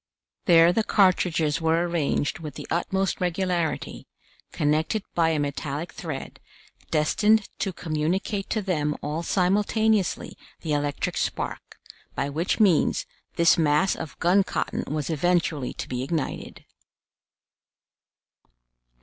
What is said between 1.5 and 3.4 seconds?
were arranged with the utmost